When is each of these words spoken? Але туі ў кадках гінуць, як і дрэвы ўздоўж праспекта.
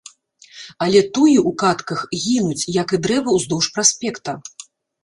Але 0.85 0.99
туі 1.17 1.35
ў 1.41 1.51
кадках 1.65 1.99
гінуць, 2.25 2.69
як 2.81 2.87
і 2.99 3.05
дрэвы 3.05 3.29
ўздоўж 3.39 3.65
праспекта. 3.79 4.31